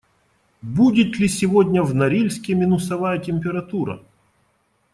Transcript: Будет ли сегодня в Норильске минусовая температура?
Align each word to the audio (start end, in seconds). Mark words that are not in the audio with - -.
Будет 0.63 1.19
ли 1.19 1.27
сегодня 1.27 1.83
в 1.83 1.93
Норильске 1.93 2.55
минусовая 2.55 3.19
температура? 3.19 4.01